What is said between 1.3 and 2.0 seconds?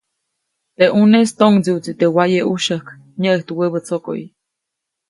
toʼŋdsiʼuʼtsi